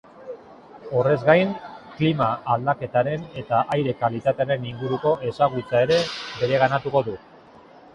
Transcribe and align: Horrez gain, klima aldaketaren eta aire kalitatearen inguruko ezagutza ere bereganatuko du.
Horrez 1.01 1.17
gain, 1.27 1.51
klima 1.99 2.31
aldaketaren 2.55 3.29
eta 3.45 3.63
aire 3.77 3.97
kalitatearen 4.03 4.69
inguruko 4.73 5.17
ezagutza 5.33 5.89
ere 5.89 6.05
bereganatuko 6.43 7.09
du. 7.11 7.21